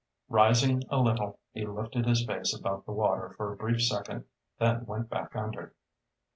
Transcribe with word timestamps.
Rising 0.29 0.81
a 0.89 0.99
little, 0.99 1.37
he 1.53 1.63
lifted 1.63 2.07
his 2.07 2.25
face 2.25 2.55
above 2.57 2.85
the 2.87 2.91
water 2.91 3.35
for 3.37 3.53
a 3.53 3.55
brief 3.55 3.83
second, 3.83 4.25
then 4.57 4.87
went 4.87 5.09
back 5.11 5.35
under. 5.35 5.75